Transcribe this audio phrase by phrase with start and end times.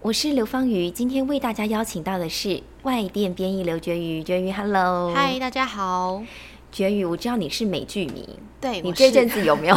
[0.00, 4.22] 我是刘芳瑜，今天为大家邀请到的是外电编译刘绝宇。
[4.22, 6.22] 绝宇，Hello，嗨，大家好。
[6.70, 9.76] 绝宇，我知道你是美剧迷，对你这阵子有没有？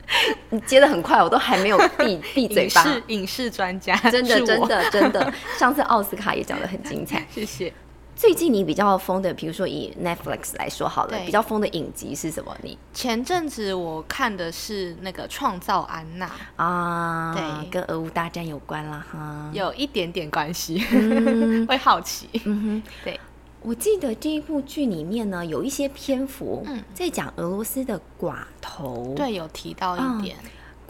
[0.50, 2.84] 你接的很快，我都还没有闭闭嘴巴。
[2.84, 7.72] 影视影视专家，真的真的真的， 上次奥斯卡也讲的很精彩，谢谢。
[8.14, 12.56] 最近你比较疯的，比如说以 Netflix 来说好了，比较疯的影集是什么？
[12.62, 20.78] 你前阵子我看的是那个《创造安娜》啊，对，跟俄乌大战有关了哈，有一点点关系，
[21.66, 22.28] 会好奇。
[22.44, 23.18] 嗯哼，对，
[23.62, 26.64] 我记得这一部剧里面呢，有一些篇幅
[26.94, 30.36] 在讲俄罗斯的寡头，对，有提到一点。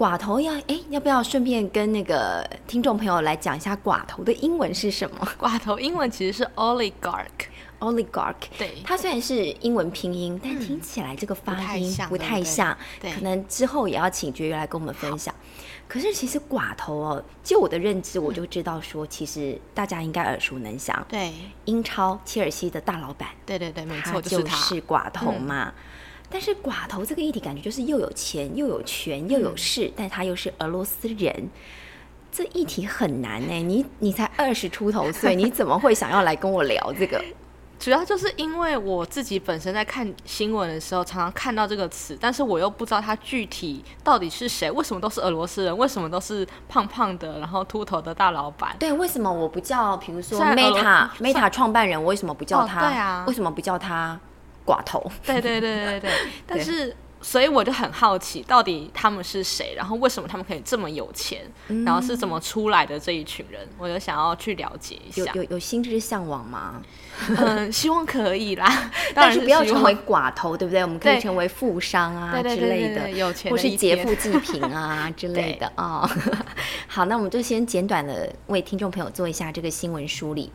[0.02, 5.28] 寡头要哎，要不要顺便跟那个听众朋友来讲一下寡头的英文是什么？
[5.38, 8.34] 寡头英文其实是 oligarch，oligarch。
[8.58, 15.32] 对，它虽然是英文拼音，但听起来这个发音不太像，可能之后也要请绝育来跟我们分享。
[15.86, 21.06] 可是其实寡头哦，就我的认知，我就知道说，其实大家应该耳熟能详。
[21.08, 21.32] 对，
[21.66, 25.72] 英超切尔西的大老板，对对对，没错，就是寡头嘛。
[26.32, 31.50] 但是寡头这个议题感觉就是又有钱又有权又有势，但他又是俄罗斯人，
[32.32, 33.52] 这议题很难呢。
[33.54, 37.22] 你你才二十出头岁，你怎么会想要来跟我聊这个？
[37.78, 48.76] 主要就是因为我自己本身在看新闻的时候，常常看到这个词，但是我又不知道他具体到底是谁，为什么都是俄罗斯人，为什么都是胖胖的，然后秃头的大老板？
[48.78, 52.88] 对，为什么我不叫，比如说 Meta Meta 创办人，我为什么不叫他？
[52.88, 54.20] 对啊，为什么不叫他？
[54.64, 56.10] 寡头， 对对对对 对，
[56.46, 59.74] 但是所以我就很好奇，到底他们是谁？
[59.76, 61.40] 然后为什么他们可以这么有钱？
[61.84, 63.60] 然后是怎么出来的这一群人？
[63.78, 65.30] 我就想要去了解一下。
[65.34, 66.82] 有有有心之向往吗？
[67.38, 70.82] 嗯，希望可以啦，但是不要成为寡头，对不对？
[70.82, 76.08] 我们可以成为富商啊之类的，有钱或是劫富济贫啊之类的啊。
[76.88, 80.50] 好，那我们就先简短的为听众朋友做一下这个新闻梳理。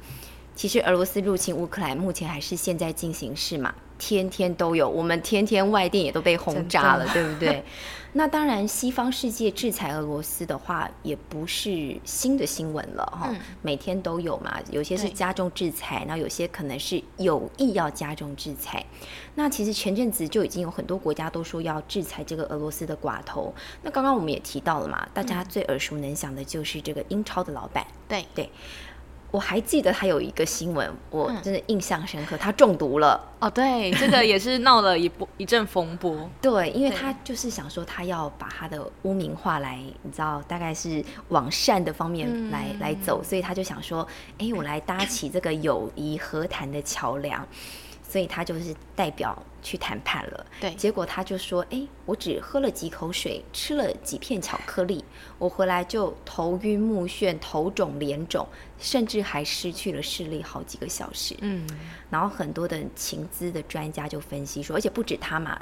[0.53, 7.63] 其实俄罗斯入侵乌克兰目前还是现在进行式嘛，天天都有，我们天天外电也都被轰炸了，对不对？
[8.13, 13.31] 那当然，西方世界制裁俄罗斯的话，也不是新的新闻了哈，
[13.62, 18.84] 每天都有嘛，有些是加重制裁，那有些可能是有意要加重制裁。
[19.36, 23.53] 那其实前阵子就已经有很多国家都说要制裁这个俄罗斯的寡头。
[23.84, 28.50] 那刚刚我们也提到了嘛，大家最耳熟能详的就是这个英超的老板，对对。
[29.38, 33.24] 我还记得他有一个新闻，我真的印象深刻，他中毒了。
[33.38, 36.28] 哦，对，这个也是闹了一波一阵风波。
[36.42, 44.08] 对，因为他就是想说，他要把他的污名化来，你知道，大概是往善的方面来来走，所以他就想说，
[44.40, 47.48] 哎，我来搭起这个友谊和谈的桥梁。
[48.07, 50.73] 所以他就是代表去谈判了，对。
[50.75, 55.03] 结果他就说：“哎，我只喝了几口水，吃了几片巧克力，
[55.38, 58.47] 我回来就头晕目眩、头肿脸肿，
[58.79, 61.68] 甚至还失去了视力好几个小时。”嗯。
[62.09, 65.59] 然后很多的情资的专家就分析说，而且不止他嘛。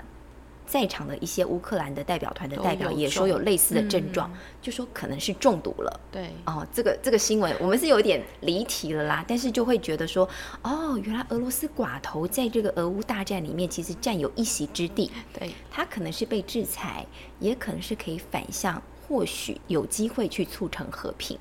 [0.67, 4.31] 在场的一些乌克兰的代表团的代表也说有类似的症状，
[4.61, 5.99] 就说可能是中毒了。
[6.11, 10.27] 对，哦，这个这个新闻我们是有点离题了啦，但是就会觉得说，
[10.63, 15.11] 哦，原来俄罗斯寡头在这个俄乌大战里面其实占有一席之地。
[15.37, 17.05] 对，他可能是被制裁，
[17.39, 21.37] 也可能是可以反向，或许有机会去促成和平。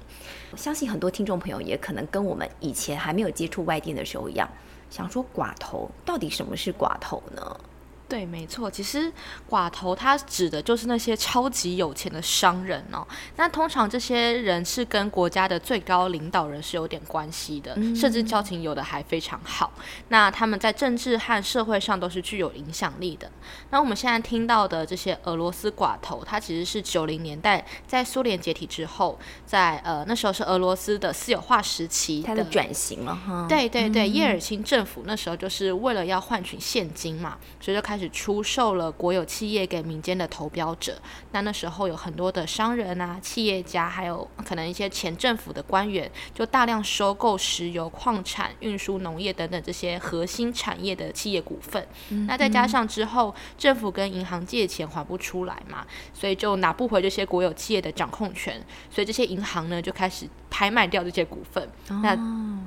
[0.52, 4.48] 我相信很多听众朋友也可能跟我们以前还没有接触外电的时候一样，
[4.90, 7.60] 想说寡头到底什么是寡头呢？
[8.06, 9.10] 对，没错，其实
[9.48, 13.04] 寡头他指的就是那些超级有钱的商人哦。
[13.36, 19.72] 那通常这些人是跟国家的最高领导人是有点关系的，甚至交情有的还非常好。
[20.08, 23.30] 那他们在政治和社会上都是具有影响力的。
[23.70, 33.46] 那我们现在听到的这些俄罗斯寡头，他其实是九零年代在苏联解体之后，在呃那时候是俄罗斯的私有化时期，他的转型了哈。
[33.48, 37.93] 对对对，叶尔钦政府那时候就是为了要换取现金嘛，所以就开。
[37.94, 41.00] 开始出售了国有企业给民间的投标者。
[41.30, 51.86] 那那时候有很多的商人啊、企业家，还有可能一些前政府的官员，就大量收购石油、矿产、运输、农业等等这些核心产业的企业股份。
[52.26, 58.60] 那再加上之后政府跟银行借钱还不出来嘛，所以就拿不回这些国有企业的掌控权，
[58.90, 60.28] 所以这些银行呢就开始。
[60.56, 61.68] 拍卖掉这些股份。
[62.00, 62.16] 那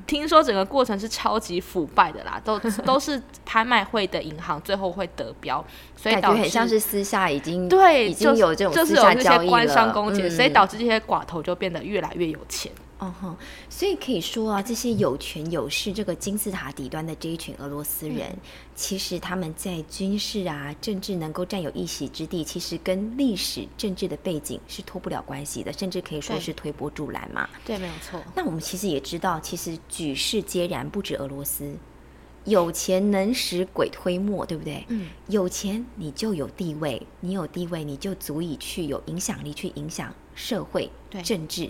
[0.06, 5.66] 听说整个过程是超级腐败的啦，都 都是拍卖会的银行最后会得标，
[5.98, 12.72] 所以导致很像是私下已经对已经有这种就是私下交易有这些官商了勾结，嗯所以导致这些寡头就变得越来越有钱。
[13.00, 13.36] 哦哼，
[13.70, 18.40] 所以可以说啊，这些有权有势、这个金字塔底端的这一群俄罗斯人，嗯
[18.74, 27.48] 其实他们在军事啊、政治能够占有一席之地，其实跟历史政治的背景是脱不了关系的，甚至可以说是推波助澜嘛。
[27.64, 28.20] 对，没有错。
[28.34, 31.72] 那我们其实也知道，其实举世皆然，不止俄罗斯。
[32.48, 34.86] 有钱能使鬼推磨，对不对？
[34.88, 41.70] 嗯，有钱你就有地位，你有地位你就足以去有影响力去影响社会、对政治。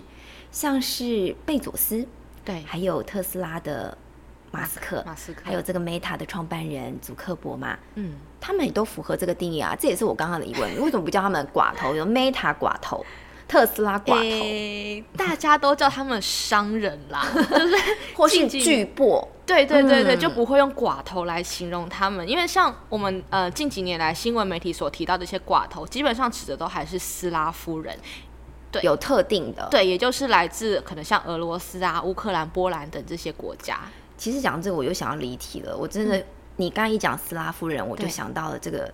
[0.52, 2.06] 像是贝佐斯，
[2.44, 3.98] 对，还有特斯拉的
[4.52, 9.76] 马斯克，马斯克还有这个 Meta 的创办人祖克伯嘛，嗯，他们也都符合这个定义啊。
[9.78, 11.96] 这也是我刚刚的疑问，为什么不叫他们寡头？
[11.96, 13.04] 有 Meta 寡头，
[13.48, 17.74] 特斯拉寡头，诶大家都叫他们商人啦， 就是
[18.14, 19.26] 或是巨擘。
[19.46, 27.96] 对对对对，嗯就不会用寡头来形容他们，因为像我们呃近几年来新闻媒体所提到的一些寡头，基本上指的都还是斯拉夫人，
[28.70, 33.80] 对有特定的，对，也就是来自可能像俄罗斯啊、乌克兰、波兰等这些国家。
[34.18, 35.74] 其实讲这个，我又想要离题了。
[35.74, 36.22] 我真的，
[36.56, 38.92] 你刚才一讲斯拉夫人，我就想到了这个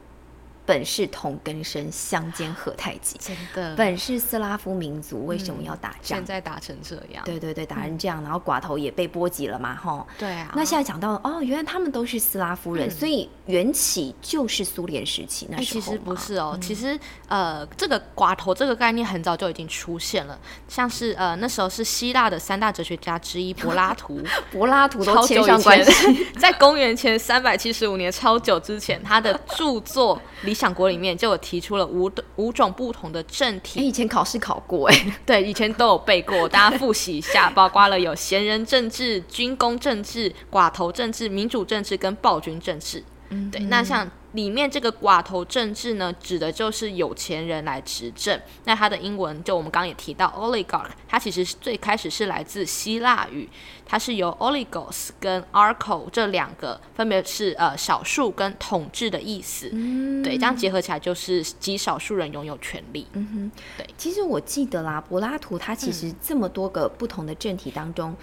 [0.66, 3.18] 本是同根生，相煎何太急。
[3.20, 6.18] 真的，本是斯拉夫民族，为什么要打仗？
[6.18, 10.06] 现在打成这样，对对对，打成这样，然后寡头也被波及了嘛，吼。
[10.18, 20.38] 对啊，那现在讲到哦，原来他们都是斯拉夫人，所以缘起就是苏联时期那哎、时候其实不是哦，其实呃，这个寡头这个概念很早就已经出现了，
[20.68, 26.26] 像是呃那时候是希腊的三大哲学家之一柏拉图， 柏拉图都牵上关系。
[26.38, 43.02] 在公元前三百七十五年，超久之前，他的著作《理 想国》里面就有提出了五五种不同的政哎，体，以前考试考过哎， 对，以前都有背过，大家复习一下，包括了有贤人政治、军工政治、寡头政治、民主政治跟暴君政治。
[43.30, 48.40] 嗯对，那像里面这个寡头政治呢，指的就是有钱人来执政。
[48.64, 53.48] 那它的英文就我们刚刚也提到 oligarch，它其实是最开始是来自希腊语，
[53.86, 59.70] 它是由 oligos 跟 archo 这两个分别是呃少数跟统治的意思。
[59.72, 63.06] 嗯对，这样结合起来就是极少数人拥有权利。
[63.12, 68.14] 嗯哼，对其实我记得啦，柏拉图他其实这么多个不同的政体当中，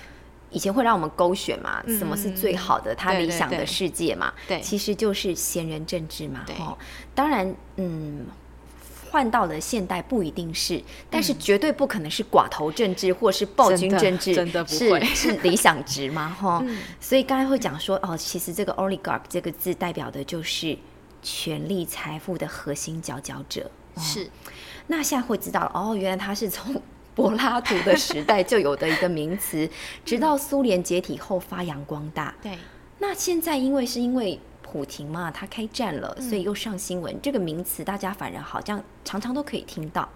[0.52, 4.62] 以前会让我们勾选嘛，什么是最好的，他理想的世界嘛，对。
[4.62, 6.56] 其实就是贤人政治嘛，对。
[6.58, 6.78] 哦，
[7.16, 8.26] 当然，嗯。
[9.10, 15.04] 换到了现代不一定是，但是绝对不可能是寡头政治或是暴君政治，真的不是会。
[15.04, 16.78] 是理想值嘛，哈、 嗯。
[16.98, 20.78] 所以刚才会讲说，哦，其实这个 oligarch 这个字代表的就是
[21.22, 24.30] 权力财富的核心佼佼者，是，
[24.88, 26.82] 那现在会知道了哦，原来他是从
[27.14, 29.70] 柏拉图的时代就有的一个名词，
[30.06, 32.34] 直到苏联解体后发扬光大。
[32.42, 32.58] 对，
[33.00, 40.08] 那现在因为是因为普廷嘛，他开战了，所以又上新闻，这个名词大家反而好像常常都可以听到。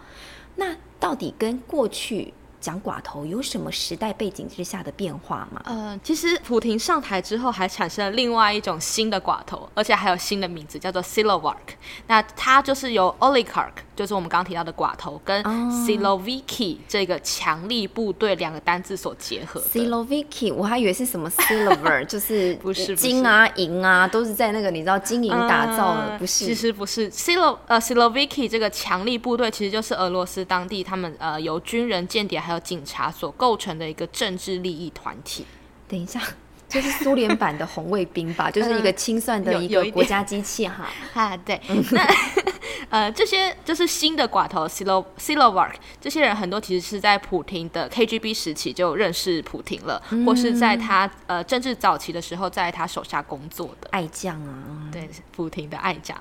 [0.55, 5.61] 那到底跟过去讲寡头有什么时代背景之下的变化吗？
[5.65, 11.75] 呃，其实普廷上台之后，还产生了另外一种新的寡头，而且还有新的名字，叫做 Silovark。
[12.07, 15.49] 那它就是由 oligarch，就是我们刚刚提到的寡头，跟哦
[15.87, 19.67] Siloviki 这个强力部队两个单字所结合的。
[19.67, 26.45] Siloviki，我还以为是什么 silver， 就是不是金啊、银啊，都是在那个你知道金银打造的，呃不是？
[26.45, 35.45] 其实不是 Silo 呃 Siloviki 这个强力部队，其实就是俄罗斯当地他们呃由军人、间谍还有警察所构成的一个政治利益团体。
[35.87, 36.19] 等一下，
[36.67, 38.49] 就是苏联版的红卫兵吧？
[38.51, 40.87] 就是一个清算的一个国家机器哈。
[41.13, 41.61] 啊，对，
[41.91, 42.44] 那
[42.89, 53.89] 呃，这些就是新的寡头 Silo Silovark，这些人很多其实是在普廷的 KGB 时期就认识普廷了，或是在他呃政治早期的时候在他手下工作的。
[53.91, 56.17] 爱将啊，对，普廷的爱将。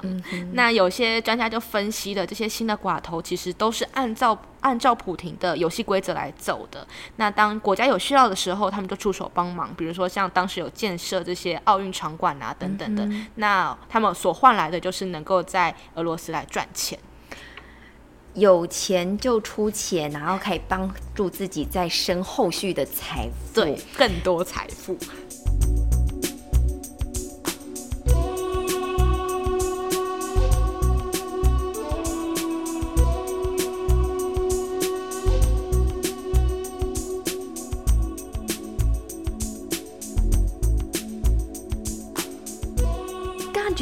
[0.53, 6.87] 那有些专家就分析了，这些新的寡头其实都是按照按照普廷的游戏规则来走的。
[7.17, 13.09] 那当国家有需要的时候，他们就出手帮忙，比如说像当时有建设这些奥运场馆啊等等的。
[13.37, 16.97] 那他们所换来的就是能够在俄罗斯来赚钱。
[18.35, 23.61] 有钱就出钱，然后可以帮助自己再生后续的财富。
[23.61, 24.97] 对，更多财富。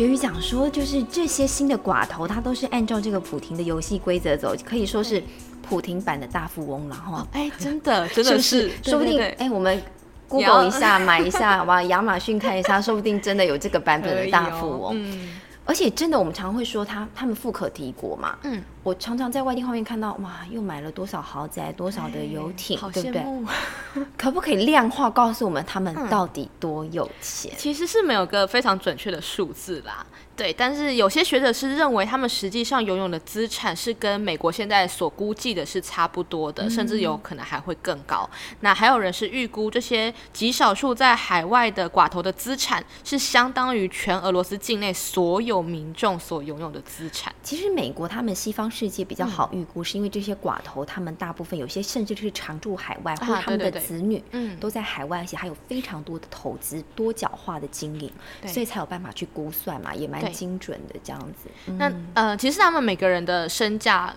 [0.02, 5.22] 刚刚绝语讲说，就是这些新的寡头，他都是按照这个普廷的游戏规则走，可以说是
[5.62, 7.26] 普廷版的大富翁了哈。
[7.32, 9.80] 哎，真的， 真的是，说不定哎，我们
[10.28, 11.80] Google 一下，买一下，好吧？
[11.84, 14.94] 亚马逊看一下，说不定真的有这个版本的大富翁。
[14.96, 18.36] 嗯，而且真的，我们常会说他他们富可敌国嘛。
[18.42, 18.60] 嗯。
[18.82, 24.04] 我常常在外地画面看到，哇，又买了多少豪宅，多少的游艇，对不对？
[24.18, 27.52] 可不可以量化告诉我们他们到底多有钱？
[27.56, 30.52] 其实是没有个非常准确的数字啦，对。
[30.52, 38.28] 但是有些学者是认为，他们实际上拥有的资产是跟美国现在所估计的是差不多的，甚至有可能还会更高。
[38.60, 47.32] 那还有人是预估，这些极少数在海外的寡头的资产，是相当于全俄罗斯境内所有民众所拥有的资产。
[47.44, 48.71] 其实美国他们西方。
[48.72, 58.10] 世界比较好预估，是因为这些寡头，他们大部分有些甚至是常驻海外，或者他们的子女，嗯，都在海外，而且还有非常多的投资，多角化的经营，
[58.46, 61.50] 所以才有办法去估算嘛，也蛮精准的这样子。
[61.76, 64.12] 那呃，其实他们每个人的身价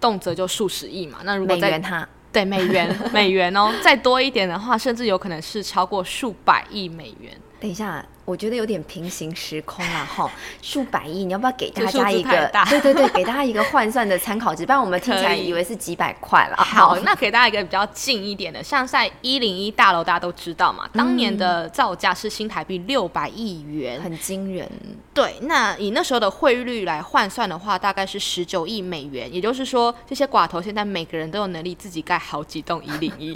[0.00, 7.38] 动辄就数十亿嘛，那如果美元它对美元 美元哦，再多一点的话，甚至有可能是超过数百亿美元。
[7.60, 8.04] 等一下。
[8.28, 10.30] 我觉得有点平行时空了哈，
[10.60, 12.50] 数百亿，你要不要给大家一个？
[12.68, 16.56] 对对对，给大家一个换算的参考值，不然我们听起来以为是几百块了。
[16.58, 24.70] 好，那给大家一个比较近一点的，像在一零一大楼，大家都知道嘛，当年的造价是新台币六百亿元，很惊人。
[25.14, 29.32] 对，那以那时候的汇率来换算的话，大概是十九亿美元。
[29.32, 33.34] 也就是说，这些寡头现在每个人都有能力自己盖好几栋一零一，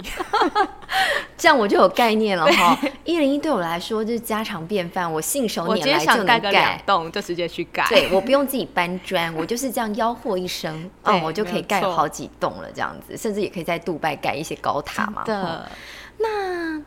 [1.35, 2.77] 这样我就有概念了哈。
[3.03, 4.82] 一零一对我来说就是家常便。
[4.89, 7.85] 饭我信手拈来就能盖个两栋，就直接去盖。
[7.89, 12.69] 对我不用自己搬砖，我就是这样吆喝一声， 哦，我就可以盖好几栋了。
[12.73, 15.23] 这样子，甚至也可以在杜拜盖一些高塔嘛。
[15.23, 15.67] 的，
[16.17, 16.79] 那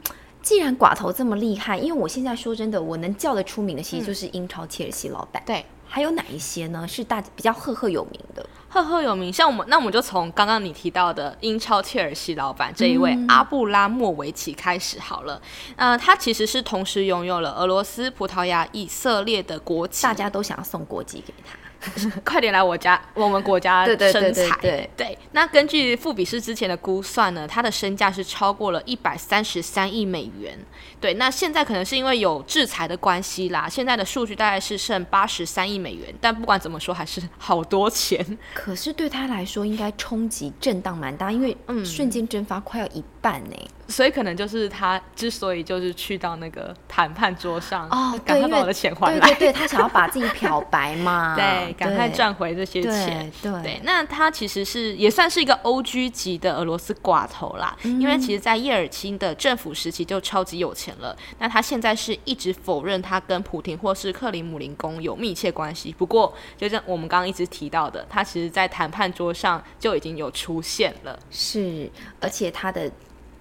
[0.43, 5.43] 既然寡头这么厉害，因为我现在说真的，我能叫得出名的，其实就是英超切尔西老板。
[5.45, 6.87] 对，还有哪一些呢？
[6.87, 8.46] 是大比较赫赫有名的？
[8.69, 15.41] 赫赫有名，像我们，那我们就从刚刚你提到的英超切尔西老板这一位阿布拉莫维奇开始好了。
[15.77, 21.57] 呃，他其实是同时拥有了俄罗斯、葡萄牙、以色列的国籍，大家都想要送国籍给他。
[22.25, 24.59] 快点来我家，我们国家生财。
[24.61, 30.59] 对对，那根据富比士之前的估算呢，他的身价是超过了一百三十三亿美元。
[31.01, 36.13] 对，那现在可能是因为有制裁的关系啦，现在的数据大概是剩八十三亿美元。
[36.21, 38.39] 但不管怎么说，还是好多钱。
[38.55, 43.57] 可是对他来说，应该冲击震荡蛮大，因为瞬间蒸发快要一半呢。
[43.89, 53.81] 所以可能就是他之所以就是去到那个谈判桌上哦，赶快把我的钱还来，对对，他想要把自己漂白嘛， 对，赶快赚回这些钱，对。
[53.85, 61.17] 那他其实是也算是一个 O G 级的俄罗斯寡头啦，因为其实，在叶尔钦的政府时期就超级有钱了。
[61.39, 65.95] 那他现在是一直否认他跟普廷或是克里姆林宫有密切关系。
[65.97, 71.89] 不过，就像我们刚刚一直提到的，他其实在谈判桌上就已经有出现了，是，
[72.21, 72.91] 而且他的。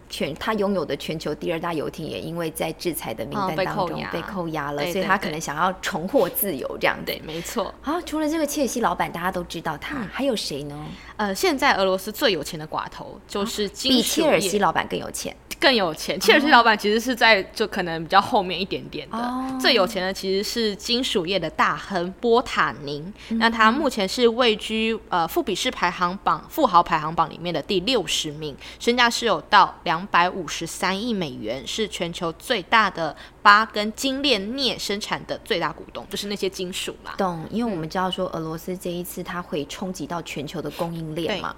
[0.10, 7.74] 全他拥有的全球第二大游艇也因为在制裁的名单当中被扣押了，所以他可能想要重获自由这样对，没错。
[7.82, 10.86] 好，除了这个切尔西老板，大家都知道他，还有谁呢？
[11.18, 15.36] 呃，现在俄罗斯最有钱的寡头就是比切尔西老板更有钱。
[15.58, 19.18] 更有钱，切尔西老板其实是在就可能比较后面一点点的。
[19.60, 37.12] 最有钱的其实是金属业的大亨波塔宁，那他目前是位居呃富比士排行榜富豪排行榜里面的第六十名，身价是有到两百五十三亿美元，是全球最大的八根精炼镍生产的最大股东，就是那些金属嘛。
[37.16, 41.56] 懂，因为我们知道说俄罗斯这一次它会冲击到全球的供应链嘛。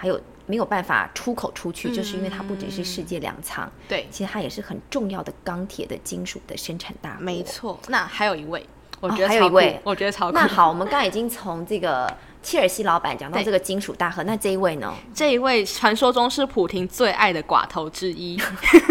[0.00, 7.24] 还有没有办法出口出去，就是因为它不只是世界粮仓，对，其实它也是很重要的钢铁的金属的生产大国。
[7.24, 8.64] 没错，那还有一位，
[9.00, 10.36] 我觉得还有一位，我觉得超酷。
[10.36, 14.94] 那好，我们刚刚已经从这个切尔西老板讲到这个金属大亨，那这一位呢？
[15.14, 18.40] 这一位传说中是普廷最爱的寡头之一，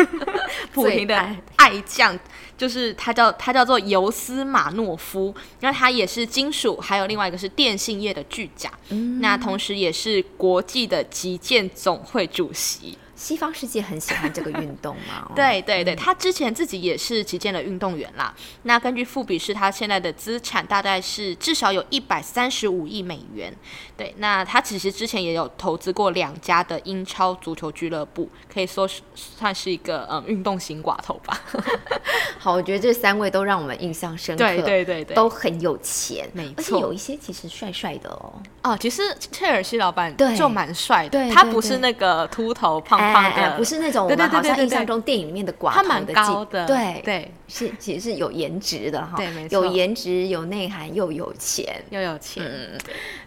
[0.74, 1.16] 普廷的
[1.56, 2.18] 爱将。
[2.58, 8.72] 就是他叫他叫做尤斯马诺夫，那他也是金属，还有另外一个是电信业的巨甲，
[9.20, 12.98] 那同时也是国际的击剑总会主席。
[13.18, 15.30] 西方世界很喜欢这个运动嘛？
[15.36, 18.34] 对对对，他之前自己也是击剑的运动员啦。
[18.64, 23.52] 那根据富比士，他现在的资产大概是至少有一百三十五亿美元。
[23.98, 31.42] 对，那他其实之前也有投资过两家的英超足球俱乐部，可以说是算是一个嗯运动型寡头吧。
[32.38, 49.66] 好，我觉得这三位都让我们印象深刻，对对对对，都很有钱，没而且错有一些其实帅帅的哦，哦，其实切尔西老板就蛮帅的，对对对他不是那个秃头胖胖哎哎的，不是那种我们好像印象中电影里面的寡头的技高的，对，对，是其实是有颜值的哈，对没错。
[49.66, 51.84] 有颜值有内涵又有钱。
[51.90, 52.78] 又有钱，嗯，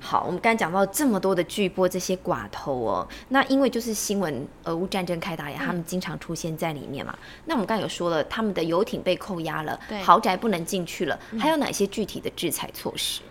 [0.01, 7.17] 好，我们刚才讲到这么多的巨波这些寡头哦，那因为就是新闻俄乌战争开打呀，他们经常出现在里面嘛。
[7.47, 13.23] 那我们刚才有说了，他们的游艇被扣押了对，豪宅不能进去了，还有哪些具体的制裁措施？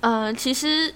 [0.00, 0.94] 呃，其实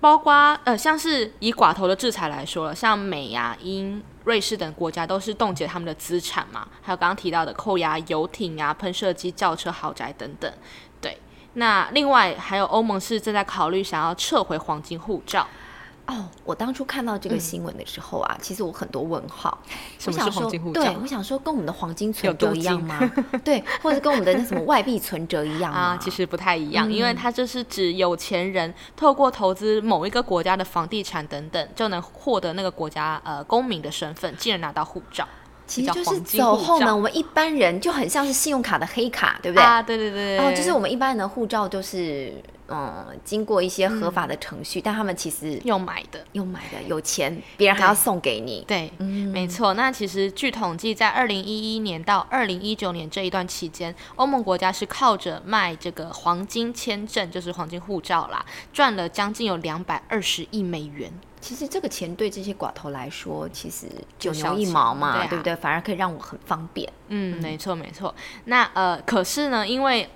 [0.00, 0.32] 包括
[0.64, 10.52] 呃，像是以寡头的制裁来说了，像美呀、英、瑞士等国家都是冻结他们的资产嘛，还有刚刚提到的扣押游艇啊、喷射机、轿车、豪宅等等。
[11.00, 11.18] 对，
[11.54, 15.46] 那另外还有欧盟是正在考虑想要撤回黄金护照。
[16.10, 19.56] 哦，我当初看到这个新闻的时候啊，其实我很多问号。
[19.98, 22.98] 什么是我想说黄金护照对，我想说跟我们的黄金存折一样吗？
[23.44, 25.78] 对，或者跟我们的那什么外币存折一样吗？
[25.94, 35.26] 啊，其实不太一样，因为它就是指有钱人透过投资某一个国家的房地产等等，就能获得那个国家呃公民的身份，进而拿到护照。
[35.70, 39.64] 叫其实就是走后门，我们一般人就很像是信用卡的黑卡， 对不对？
[39.64, 42.32] 啊，对对对哦，就是我们一般人的护照就是
[42.68, 46.20] 嗯，经过一些合法的程序，但他们其实用买的。
[46.32, 48.64] 用买的，有钱别人还要送给你。
[48.66, 49.74] 对，嗯没错。
[49.74, 61.12] 那其实据统计，在二零一一年到二零一九年这一段期间，欧盟国家是靠着卖这个黄金签证，就是黄金护照啦，赚了将近有两百二十亿美元。
[61.40, 63.86] 其实这个钱对这些寡头来说，其实
[64.18, 65.56] 九牛一毛嘛，对啊对不对？
[65.56, 66.90] 反而可以让我很方便。
[67.08, 68.14] 嗯，没错没错。
[68.44, 70.08] 那呃，可是呢，因为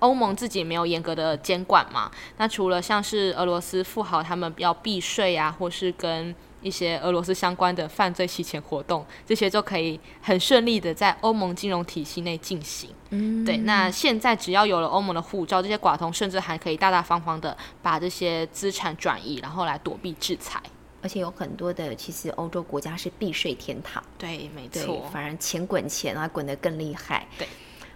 [0.00, 12.90] 欧盟自己没有严格的监管嘛，那除了像是俄罗斯富豪他们要避税啊，或是跟一些俄罗斯相关的犯罪洗钱活动，这些就可以很顺利的在欧盟金融体系内进行。
[13.10, 20.62] 嗯，对，那现在只要有了欧盟的护照，这些寡头甚至还可以大大方方的把这些资产转移，然后来躲避制裁。
[21.02, 25.04] 而且有很多的，其实欧洲国家是避税天堂，对，没对错，。
[25.12, 27.26] 反而钱滚钱啊，滚得更厉害。
[27.36, 27.48] 对，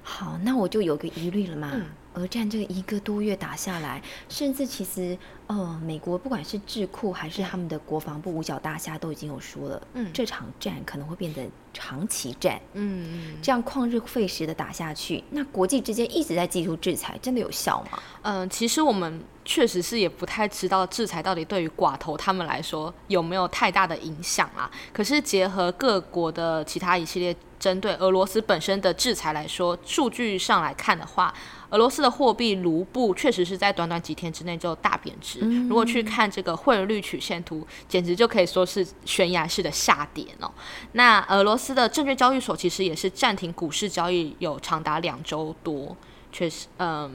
[0.02, 1.70] 好，那我就有个疑虑了嘛。
[1.72, 12.60] 嗯俄战这个一个多月打下来，甚至其实呃，美国不管是智库还是他们的国防部五角大厦都已经有说了，嗯这场战可能会变成长期战。
[12.72, 17.98] 嗯嗯这样旷日费时的打下去，那国际之间一直在寄出制裁，真的有效吗？
[18.22, 24.70] 嗯，其实我们确实是也不太知道制裁到底对于寡头他们来说有没有太大的影响啊。
[24.92, 31.32] 可是结合各国的其他一系列针对俄罗斯本身的制裁来说，数据上来看的话，
[31.76, 35.40] 俄罗斯的货币卢布确实是在短短几天之内就大贬值。
[35.68, 40.50] 如果去看这个汇率曲线图，简直就可以说是悬崖式的下跌哦。
[40.92, 45.94] 那俄罗斯的证券交易所其实也是暂停股市交易有长达两周多，
[46.32, 47.12] 确实，嗯，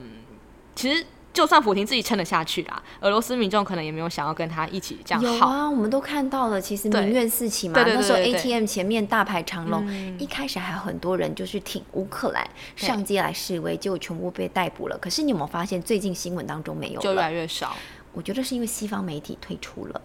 [0.75, 5.27] 其实就算普京自己撑得下去啦，俄罗斯民众可能也没有想要跟他一起这样好。
[5.29, 7.81] 有啊，我们都看到了，其实民怨四起嘛。
[7.85, 14.97] 那时候 ATM 前面大排长龙，嗯一开始还有很多人就是挺乌克兰上街来示威，结果全部被逮捕了。
[14.97, 17.21] 可是你有没有发现，最近新闻当中没有就越了？
[17.21, 17.75] 来越少
[18.13, 20.01] 我觉得是因为西方媒体退出了，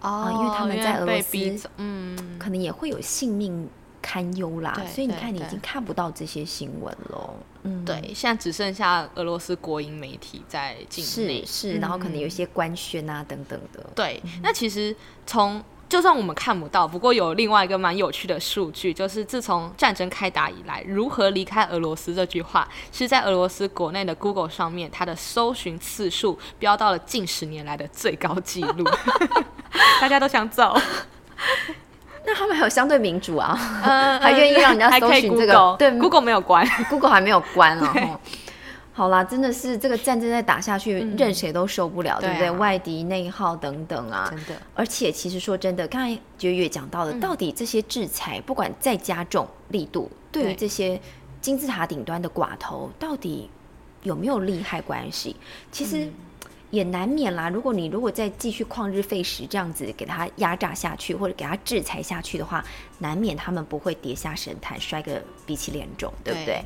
[0.00, 3.68] 哦因为他们在俄罗被斯，嗯，可能也会有性命
[4.08, 4.72] 堪忧啦。
[4.90, 7.34] 所以你看，你已经看不到这些新闻了。
[7.64, 13.84] 嗯，对，现在只剩下俄罗斯国营媒体在境内是，是，然后可能有一嗯些官宣啊等等的。
[13.94, 28.84] 对，那其实从就算我们看不到，不过有另外一个蛮有趣的数据，就是自从战争开打以来，如何离开俄罗斯这句话，是在俄罗斯国内的 Google 上面，它的搜寻次数飙到了近十年来的最高纪录，
[30.00, 30.78] 大家都想走，
[32.26, 38.18] 那他们还有相对民主啊，呃 还愿意让人家搜寻这个 Google，对，Google 没有关，Google 还没有关 哦。
[38.92, 42.38] 好啦，真的是这个战争再打下去，嗯任谁都受不了，对不对？
[42.40, 44.26] 对啊外敌内耗等等啊。
[44.28, 51.00] 真的，而且其实说真的，刚才觉月讲到的，嗯到底这些制裁不管再加重力度，对于对这些
[51.40, 53.48] 金字塔顶端的寡头，到底
[54.02, 55.36] 有没有利害关系？
[55.70, 56.12] 其实嗯
[56.70, 57.48] 也难免啦。
[57.48, 62.64] 如果你如果再继续旷日费时这样子给他压榨下去，或者给他制裁下去的话，
[62.98, 66.46] 难免他们不会跌下神坛，摔个鼻青脸肿，对不对？
[66.46, 66.64] 对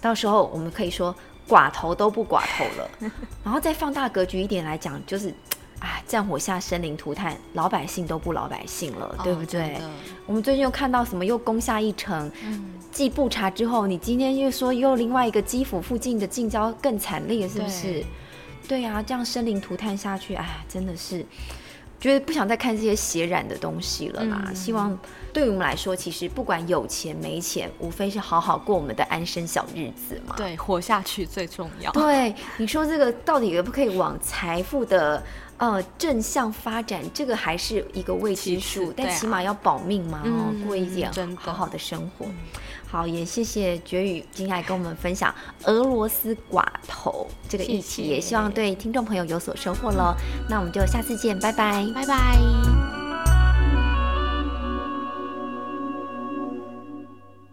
[0.00, 1.14] 到时候我们可以说
[1.48, 2.90] 寡头都不寡头了，
[3.44, 5.32] 然后再放大格局一点来讲，就是。
[5.80, 9.80] 啊，战火下生灵涂炭，老百姓都不老百姓了，对不对？
[10.26, 18.04] 我们最近又看到什么又攻下一城，嗯，继布查之后，你今天又说又另外一个基辅附近的近郊更惨烈，是不是
[18.70, 18.82] 对？
[18.82, 21.26] 呀啊，这样生灵涂炭下去，哎，真的是，
[21.98, 24.52] 觉得不想再看这些血染的东西了啦。
[24.54, 24.96] 希望
[25.32, 30.34] 对于我们来说，其实不管有钱没钱，无非是好好过我们的安生小日子嘛。
[30.36, 31.90] 对，活下去最重要。
[31.90, 35.22] 对，你说这个到底可不可以往财富的
[35.58, 37.02] 呃正向发展？
[37.12, 42.26] 这个还是一个未知数，但起码要保命嘛，哦，过一点好好的生活。
[42.90, 45.32] 好，也谢谢绝宇今天来跟我们分享
[45.64, 50.12] 俄罗斯寡头这个议题，也希望对听众朋友有所收获喽。
[50.48, 52.89] 那我们就下次见，拜拜，拜拜。